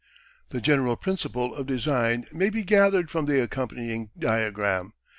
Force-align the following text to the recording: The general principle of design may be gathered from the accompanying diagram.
The 0.49 0.61
general 0.61 0.95
principle 0.95 1.53
of 1.53 1.67
design 1.67 2.25
may 2.33 2.49
be 2.49 2.63
gathered 2.63 3.11
from 3.11 3.25
the 3.27 3.39
accompanying 3.39 4.09
diagram. 4.17 4.93